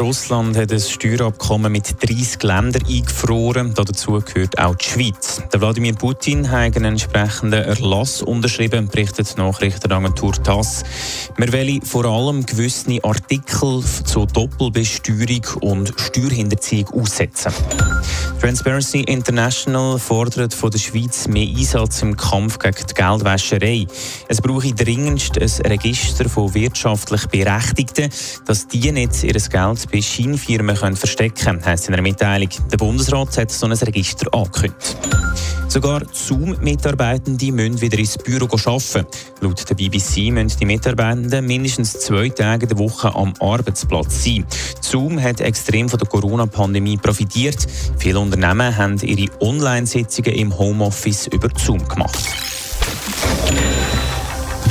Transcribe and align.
Russland 0.00 0.56
hat 0.56 0.72
ein 0.72 0.80
Steuerabkommen 0.80 1.70
mit 1.70 2.02
30 2.02 2.42
Ländern 2.42 2.82
eingefroren. 2.86 3.74
Dazu 3.74 4.20
gehört 4.20 4.58
auch 4.58 4.74
die 4.74 4.84
Schweiz. 4.84 5.40
Der 5.52 5.60
Wladimir 5.60 5.94
Putin 5.94 6.50
hat 6.50 6.76
einen 6.76 6.84
entsprechenden 6.84 7.62
Erlass 7.62 8.20
unterschrieben, 8.20 8.88
berichtet 8.88 9.36
die 9.36 9.40
Nachrichtenagentur 9.40 10.32
TASS. 10.32 10.82
Wir 11.36 11.52
wollen 11.52 11.82
vor 11.82 12.06
allem 12.06 12.44
gewisse 12.44 12.98
Artikel 13.04 13.84
zur 14.04 14.26
Doppelbesteuerung 14.26 15.44
und 15.60 15.92
Steuerhinterziehung 15.96 16.88
aussetzen. 16.88 17.52
Transparency 18.40 19.00
International 19.00 19.98
fordert 19.98 20.52
von 20.52 20.70
der 20.70 20.78
Schweiz 20.78 21.28
mehr 21.28 21.48
Einsatz 21.48 22.02
im 22.02 22.16
Kampf 22.16 22.58
gegen 22.58 22.86
die 22.90 22.94
Geldwäscherei. 22.94 23.86
Es 24.28 24.40
brauche 24.40 24.74
dringendst 24.74 25.38
ein 25.38 25.66
Register 25.66 26.28
von 26.28 26.52
wirtschaftlich 26.52 27.26
Berechtigten, 27.28 28.10
dass 28.44 28.66
die 28.66 28.92
nicht 28.92 29.22
ihr 29.22 29.32
Geld 29.32 29.83
bei 29.90 30.02
Scheinfirmen 30.02 30.76
können 30.76 30.96
verstecken 30.96 31.44
können, 31.44 31.64
heisst 31.64 31.88
in 31.88 31.94
einer 31.94 32.02
Mitteilung. 32.02 32.48
Der 32.70 32.76
Bundesrat 32.76 33.36
hat 33.38 33.50
so 33.50 33.66
ein 33.66 33.72
Register 33.72 34.32
angekündigt. 34.32 34.96
Sogar 35.68 36.02
Zoom-Mitarbeitende 36.12 37.50
müssen 37.50 37.80
wieder 37.80 37.98
ins 37.98 38.16
Büro 38.16 38.44
arbeiten. 38.44 39.06
Laut 39.40 39.68
der 39.68 39.74
BBC 39.74 40.30
müssen 40.30 40.58
die 40.60 40.66
Mitarbeitenden 40.66 41.44
mindestens 41.46 41.98
zwei 41.98 42.28
Tage 42.28 42.66
der 42.66 42.78
Woche 42.78 43.12
am 43.14 43.34
Arbeitsplatz 43.40 44.24
sein. 44.24 44.46
Zoom 44.80 45.20
hat 45.20 45.40
extrem 45.40 45.88
von 45.88 45.98
der 45.98 46.08
Corona-Pandemie 46.08 46.96
profitiert. 46.96 47.66
Viele 47.98 48.20
Unternehmen 48.20 48.76
haben 48.76 48.98
ihre 48.98 49.32
Online-Sitzungen 49.40 50.34
im 50.34 50.56
Homeoffice 50.56 51.26
über 51.28 51.48
Zoom 51.58 51.86
gemacht. 51.88 52.24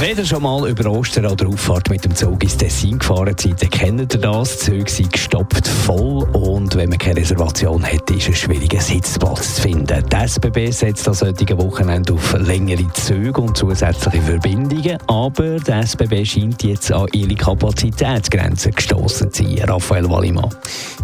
Wenn 0.00 0.16
ihr 0.16 0.24
schon 0.24 0.42
mal 0.42 0.66
über 0.66 0.90
Ostern 0.90 1.26
oder 1.26 1.46
Auffahrt 1.46 1.90
mit 1.90 2.02
dem 2.06 2.16
Zug 2.16 2.42
ins 2.42 2.56
Tessin 2.56 2.98
gefahren 2.98 3.36
seid, 3.38 3.60
dann 3.60 3.68
kennt 3.68 4.14
ihr 4.14 4.18
das. 4.18 4.56
Die 4.56 4.64
Züge 4.64 4.90
sind 4.90 5.12
gestopft 5.12 5.68
voll 5.68 6.26
und 6.32 6.74
wenn 6.74 6.88
man 6.88 6.96
keine 6.96 7.20
Reservation 7.20 7.84
hat, 7.84 8.10
ist 8.10 8.30
es 8.30 8.38
schwierig, 8.38 8.72
einen 8.72 8.80
Sitzplatz 8.80 9.56
zu 9.56 9.60
finden. 9.60 10.02
Die 10.08 10.16
SBB 10.16 10.70
setzt 10.70 11.06
das 11.06 11.20
heutige 11.20 11.58
Wochenende 11.58 12.14
auf 12.14 12.32
längere 12.32 12.90
Züge 12.94 13.42
und 13.42 13.58
zusätzliche 13.58 14.22
Verbindungen, 14.22 14.96
aber 15.06 15.58
die 15.58 15.70
SBB 15.70 16.24
scheint 16.24 16.62
jetzt 16.62 16.90
an 16.90 17.06
ihre 17.12 17.34
Kapazitätsgrenzen 17.34 18.72
gestoßen 18.72 19.30
zu 19.30 19.42
sein. 19.44 19.68
Raphael 19.68 20.08
Wallimann. 20.08 20.48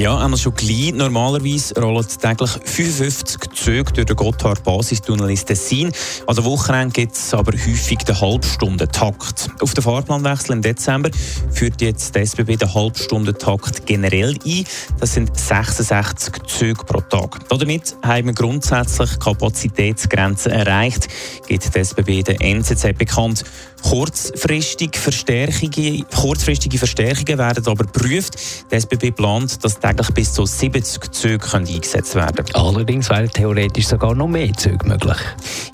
Ja, 0.00 0.16
einmal 0.16 0.38
schon 0.38 0.54
gleich. 0.54 0.94
Normalerweise 0.94 1.78
rollen 1.78 2.06
täglich 2.08 2.50
55 2.64 3.52
Züge 3.52 3.92
durch 3.92 4.06
den 4.06 4.16
Gotthard-Basistunnel 4.16 5.28
ins 5.28 5.44
Tessin. 5.44 5.92
An 6.26 6.36
der 6.36 6.44
Wochenende 6.46 6.90
gibt 6.94 7.16
es 7.16 7.34
aber 7.34 7.52
häufig 7.52 7.98
den 7.98 8.18
Halbstundentakt. 8.18 9.50
Auf 9.60 9.74
den 9.74 9.84
Fahrplanwechsel 9.84 10.52
im 10.52 10.62
Dezember 10.62 11.10
führt 11.52 11.82
jetzt 11.82 12.16
die 12.16 12.20
SBB 12.20 12.56
den 12.56 12.72
Halbstundentakt 12.72 13.84
generell 13.84 14.38
ein. 14.46 14.64
Das 14.98 15.12
sind 15.12 15.38
66 15.38 16.46
Züge 16.46 16.82
pro 16.82 17.02
Tag. 17.02 17.46
Damit 17.50 17.94
haben 18.02 18.28
wir 18.28 18.32
grundsätzlich 18.32 19.18
Kapazitätsgrenzen 19.18 20.52
erreicht, 20.52 21.08
gibt 21.46 21.74
die 21.74 21.78
SBB 21.78 22.22
der 22.22 22.40
NZZ 22.40 22.96
bekannt. 22.96 23.44
Kurzfristige 23.82 24.98
Verstärkungen, 24.98 26.04
kurzfristige 26.14 26.78
Verstärkungen 26.78 27.38
werden 27.38 27.66
aber 27.66 27.84
geprüft. 27.84 28.36
Die 28.70 28.74
SBB 28.74 29.10
plant, 29.10 29.64
dass 29.64 29.80
täglich 29.90 30.14
bis 30.14 30.32
zu 30.32 30.46
70 30.46 31.12
Züge 31.12 31.46
eingesetzt 31.52 32.14
werden 32.14 32.44
können. 32.44 32.48
Allerdings 32.54 33.10
wären 33.10 33.28
theoretisch 33.30 33.88
sogar 33.88 34.14
noch 34.14 34.28
mehr 34.28 34.52
Züge 34.52 34.86
möglich. 34.86 35.18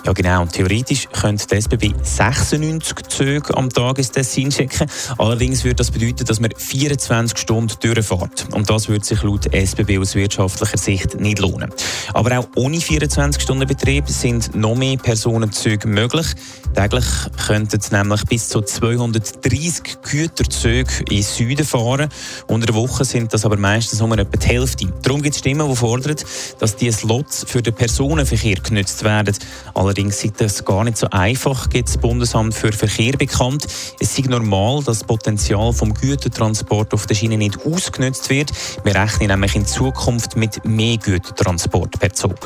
Ja 0.04 0.12
genau, 0.12 0.42
und 0.42 0.52
theoretisch 0.52 1.08
könnte 1.12 1.46
die 1.46 1.56
SBB 1.56 1.94
96 2.02 2.96
Züge 3.08 3.56
am 3.56 3.68
Tag 3.68 3.98
ins 3.98 4.10
Tessin 4.10 4.50
schicken. 4.50 4.88
Allerdings 5.18 5.64
würde 5.64 5.76
das 5.76 5.90
bedeuten, 5.90 6.24
dass 6.24 6.40
man 6.40 6.50
24 6.56 7.38
Stunden 7.38 7.74
durchfährt. 7.80 8.46
Und 8.52 8.70
das 8.70 8.88
würde 8.88 9.04
sich 9.04 9.22
laut 9.22 9.52
SBB 9.52 9.98
aus 9.98 10.14
wirtschaftlicher 10.14 10.78
Sicht 10.78 11.20
nicht 11.20 11.38
lohnen. 11.38 11.70
Aber 12.14 12.38
auch 12.38 12.48
ohne 12.56 12.78
24-Stunden-Betrieb 12.78 14.08
sind 14.08 14.54
noch 14.54 14.76
mehr 14.76 14.96
Personenzüge 14.96 15.88
möglich. 15.88 16.26
Täglich 16.74 17.06
könnten 17.46 17.80
nämlich 17.90 18.24
bis 18.24 18.48
zu 18.48 18.62
230 18.62 20.02
Güterzüge 20.02 21.04
in 21.10 21.22
Süden 21.22 21.66
fahren. 21.66 22.08
Unter 22.46 22.66
der 22.66 22.74
Woche 22.74 23.04
sind 23.04 23.32
das 23.34 23.44
aber 23.44 23.56
meistens 23.56 23.95
nur 24.00 24.18
etwa 24.18 24.36
die 24.36 24.46
Hälfte. 24.46 24.86
Darum 25.02 25.22
gibt 25.22 25.34
es 25.34 25.40
Stimmen, 25.40 25.68
die 25.68 25.76
fordern, 25.76 26.16
dass 26.58 26.76
diese 26.76 26.98
Slots 26.98 27.44
für 27.48 27.62
den 27.62 27.74
Personenverkehr 27.74 28.56
genutzt 28.56 29.04
werden. 29.04 29.36
Allerdings 29.74 30.24
ist 30.24 30.40
das 30.40 30.64
gar 30.64 30.84
nicht 30.84 30.98
so 30.98 31.08
einfach, 31.10 31.68
gibt 31.68 31.88
das 31.88 31.98
Bundesamt 31.98 32.54
für 32.54 32.72
Verkehr 32.72 33.12
bekannt. 33.12 33.66
Es 34.00 34.18
ist 34.18 34.28
normal, 34.28 34.82
dass 34.84 34.98
das 34.98 35.04
Potenzial 35.04 35.72
vom 35.72 35.94
Gütertransport 35.94 36.94
auf 36.94 37.06
der 37.06 37.14
Schiene 37.14 37.36
nicht 37.36 37.64
ausgenutzt 37.64 38.30
wird. 38.30 38.50
Wir 38.84 38.94
rechnen 38.94 39.28
nämlich 39.28 39.54
in 39.54 39.66
Zukunft 39.66 40.36
mit 40.36 40.64
mehr 40.64 40.96
Gütertransport 40.96 41.98
per 41.98 42.12
Zug. 42.12 42.36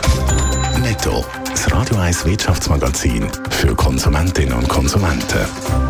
Netto, 0.82 1.24
das 1.50 1.70
Radio 1.70 1.96
1 1.96 2.24
Wirtschaftsmagazin 2.24 3.28
für 3.50 3.74
Konsumentinnen 3.74 4.54
und 4.54 4.68
Konsumenten. 4.68 5.89